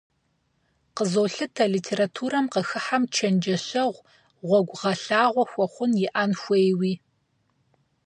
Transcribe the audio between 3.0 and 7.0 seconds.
чэнджэщэгъу, гъуэгугъэлъагъуэ хуэхъун иӀэн хуейуи.